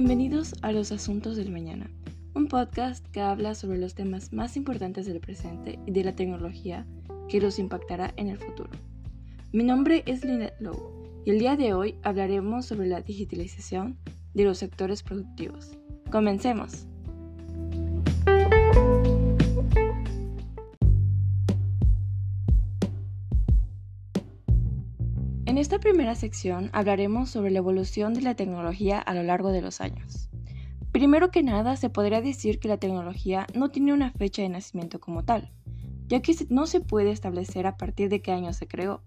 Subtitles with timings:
[0.00, 1.90] Bienvenidos a Los Asuntos del Mañana,
[2.32, 6.86] un podcast que habla sobre los temas más importantes del presente y de la tecnología
[7.28, 8.70] que los impactará en el futuro.
[9.52, 10.92] Mi nombre es Lynette Lowe
[11.26, 13.98] y el día de hoy hablaremos sobre la digitalización
[14.34, 15.76] de los sectores productivos.
[16.12, 16.86] Comencemos.
[25.58, 29.60] En esta primera sección hablaremos sobre la evolución de la tecnología a lo largo de
[29.60, 30.30] los años.
[30.92, 35.00] Primero que nada, se podría decir que la tecnología no tiene una fecha de nacimiento
[35.00, 35.50] como tal,
[36.06, 39.02] ya que no se puede establecer a partir de qué año se creó,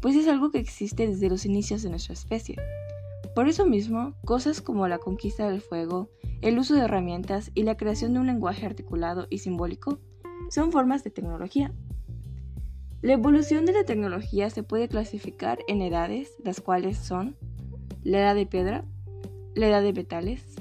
[0.00, 2.56] pues es algo que existe desde los inicios de nuestra especie.
[3.34, 6.08] Por eso mismo, cosas como la conquista del fuego,
[6.40, 9.98] el uso de herramientas y la creación de un lenguaje articulado y simbólico
[10.48, 11.74] son formas de tecnología.
[13.02, 17.34] La evolución de la tecnología se puede clasificar en edades, las cuales son
[18.02, 18.84] la edad de piedra,
[19.54, 20.56] la edad de metales,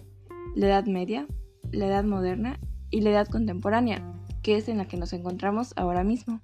[0.56, 1.28] la edad media,
[1.74, 2.58] la edad moderna
[2.92, 4.10] y la edad contemporánea,
[4.42, 6.40] que es en la que nos encontramos ahora mismo.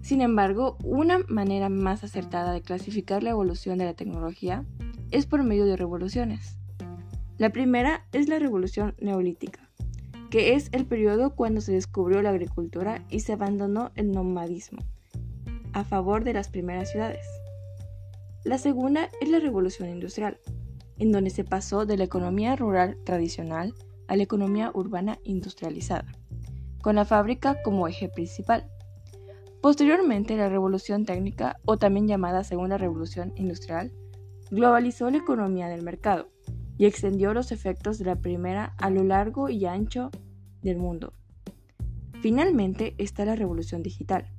[0.00, 4.64] Sin embargo, una manera más acertada de clasificar la evolución de la tecnología
[5.10, 6.56] es por medio de revoluciones.
[7.36, 9.65] La primera es la revolución neolítica
[10.36, 14.80] que es el periodo cuando se descubrió la agricultura y se abandonó el nomadismo,
[15.72, 17.24] a favor de las primeras ciudades.
[18.44, 20.38] La segunda es la revolución industrial,
[20.98, 23.72] en donde se pasó de la economía rural tradicional
[24.08, 26.12] a la economía urbana industrializada,
[26.82, 28.70] con la fábrica como eje principal.
[29.62, 33.90] Posteriormente, la revolución técnica, o también llamada segunda revolución industrial,
[34.50, 36.28] globalizó la economía del mercado,
[36.76, 40.10] y extendió los efectos de la primera a lo largo y ancho
[40.66, 41.12] del mundo.
[42.20, 44.30] Finalmente está la revolución digital,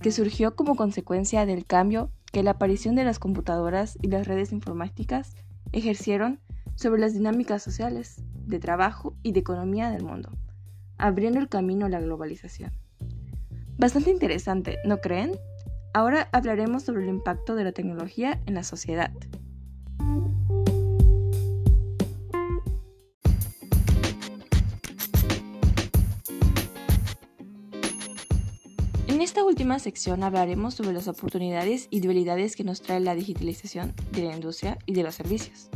[0.00, 4.52] que surgió como consecuencia del cambio que la aparición de las computadoras y las redes
[4.52, 5.34] informáticas
[5.72, 6.40] ejercieron
[6.74, 10.30] sobre las dinámicas sociales, de trabajo y de economía del mundo,
[10.98, 12.72] abriendo el camino a la globalización.
[13.78, 15.32] Bastante interesante, ¿no creen?
[15.92, 19.12] Ahora hablaremos sobre el impacto de la tecnología en la sociedad.
[29.26, 34.22] Esta última sección hablaremos sobre las oportunidades y debilidades que nos trae la digitalización de
[34.22, 35.68] la industria y de los servicios,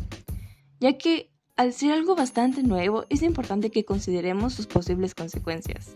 [0.78, 5.91] ya que al ser algo bastante nuevo es importante que consideremos sus posibles consecuencias.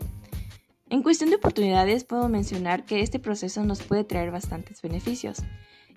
[0.91, 5.39] En cuestión de oportunidades puedo mencionar que este proceso nos puede traer bastantes beneficios,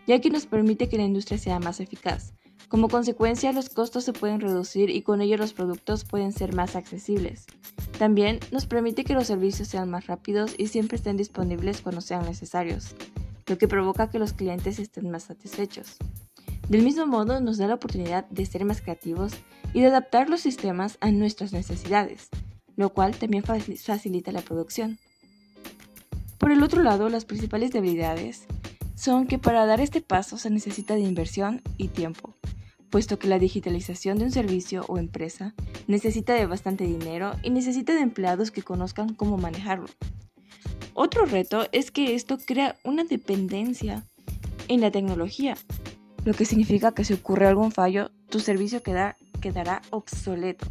[0.06, 2.36] ya que nos permite que la industria sea más eficaz.
[2.70, 6.76] Como consecuencia, los costos se pueden reducir y con ello los productos pueden ser más
[6.76, 7.46] accesibles.
[7.98, 12.26] También nos permite que los servicios sean más rápidos y siempre estén disponibles cuando sean
[12.26, 12.96] necesarios,
[13.48, 15.98] lo que provoca que los clientes estén más satisfechos.
[16.70, 19.32] Del mismo modo, nos da la oportunidad de ser más creativos
[19.74, 22.28] y de adaptar los sistemas a nuestras necesidades,
[22.76, 25.00] lo cual también facilita la producción.
[26.38, 28.46] Por el otro lado, las principales debilidades
[28.98, 32.36] son que para dar este paso se necesita de inversión y tiempo,
[32.90, 35.54] puesto que la digitalización de un servicio o empresa
[35.86, 39.86] necesita de bastante dinero y necesita de empleados que conozcan cómo manejarlo.
[40.96, 44.04] Otro reto es que esto crea una dependencia
[44.68, 45.56] en la tecnología,
[46.26, 50.66] lo que significa que si ocurre algún fallo, tu servicio quedará obsoleto.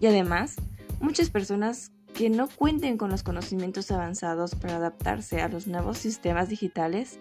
[0.00, 0.56] Y además,
[1.00, 6.48] muchas personas que no cuenten con los conocimientos avanzados para adaptarse a los nuevos sistemas
[6.48, 7.18] digitales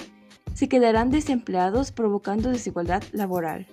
[0.58, 3.68] se quedarán desempleados provocando desigualdad laboral.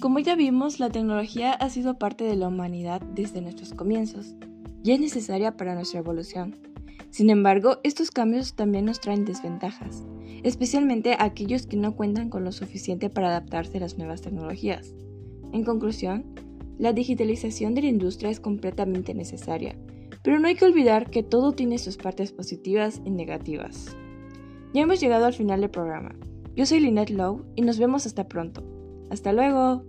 [0.00, 4.34] Como ya vimos, la tecnología ha sido parte de la humanidad desde nuestros comienzos
[4.82, 6.56] y es necesaria para nuestra evolución.
[7.10, 10.04] Sin embargo, estos cambios también nos traen desventajas,
[10.42, 14.94] especialmente a aquellos que no cuentan con lo suficiente para adaptarse a las nuevas tecnologías.
[15.52, 16.24] En conclusión,
[16.78, 19.76] la digitalización de la industria es completamente necesaria,
[20.22, 23.96] pero no hay que olvidar que todo tiene sus partes positivas y negativas.
[24.74, 26.14] Ya hemos llegado al final del programa.
[26.54, 28.62] Yo soy Lynette Lowe y nos vemos hasta pronto.
[29.10, 29.84] Hasta luego.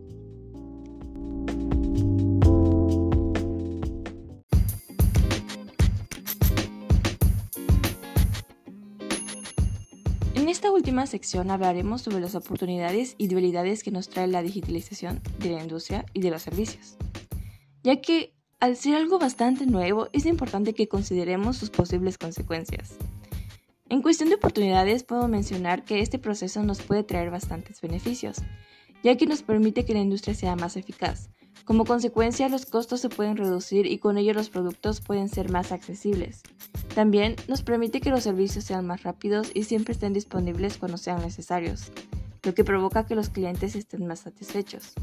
[10.44, 15.22] En esta última sección hablaremos sobre las oportunidades y debilidades que nos trae la digitalización
[15.40, 16.98] de la industria y de los servicios,
[17.81, 22.98] ya que al ser algo bastante nuevo es importante que consideremos sus posibles consecuencias.
[23.88, 28.39] En cuestión de oportunidades puedo mencionar que este proceso nos puede traer bastantes beneficios,
[29.01, 31.30] ya que nos permite que la industria sea más eficaz.
[31.65, 35.71] Como consecuencia, los costos se pueden reducir y con ello los productos pueden ser más
[35.71, 36.42] accesibles.
[36.94, 41.21] También nos permite que los servicios sean más rápidos y siempre estén disponibles cuando sean
[41.21, 41.92] necesarios,
[42.44, 44.94] lo que provoca que los clientes estén más satisfechos.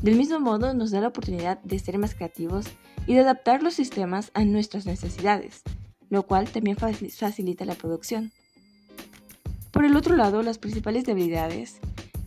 [0.00, 2.64] Del mismo modo, nos da la oportunidad de ser más creativos
[3.06, 5.62] y de adaptar los sistemas a nuestras necesidades,
[6.08, 8.32] lo cual también facilita la producción.
[9.70, 11.78] Por el otro lado, las principales debilidades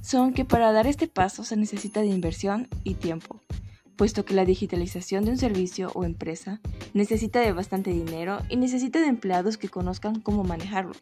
[0.01, 3.41] son que para dar este paso se necesita de inversión y tiempo,
[3.95, 6.59] puesto que la digitalización de un servicio o empresa
[6.93, 10.93] necesita de bastante dinero y necesita de empleados que conozcan cómo manejarlo.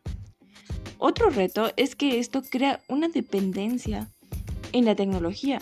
[0.98, 4.08] Otro reto es que esto crea una dependencia
[4.72, 5.62] en la tecnología,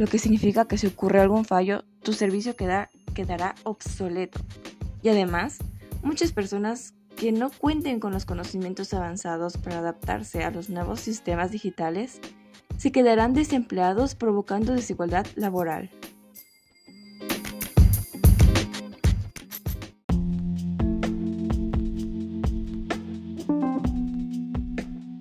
[0.00, 4.40] lo que significa que si ocurre algún fallo, tu servicio quedará obsoleto.
[5.02, 5.58] Y además,
[6.02, 11.50] muchas personas que no cuenten con los conocimientos avanzados para adaptarse a los nuevos sistemas
[11.50, 12.18] digitales
[12.78, 15.90] se quedarán desempleados provocando desigualdad laboral.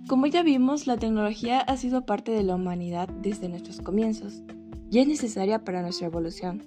[0.09, 4.41] Como ya vimos, la tecnología ha sido parte de la humanidad desde nuestros comienzos
[4.89, 6.63] y es necesaria para nuestra evolución.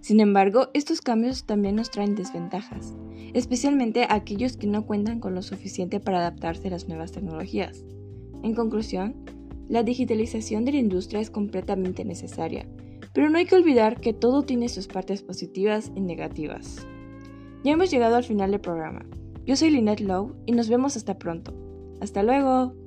[0.00, 2.92] Sin embargo, estos cambios también nos traen desventajas,
[3.32, 7.82] especialmente a aquellos que no cuentan con lo suficiente para adaptarse a las nuevas tecnologías.
[8.42, 9.14] En conclusión,
[9.70, 12.68] la digitalización de la industria es completamente necesaria,
[13.14, 16.86] pero no hay que olvidar que todo tiene sus partes positivas y negativas.
[17.64, 19.06] Ya hemos llegado al final del programa.
[19.46, 21.54] Yo soy Lynette Lowe y nos vemos hasta pronto.
[22.02, 22.81] Hasta luego.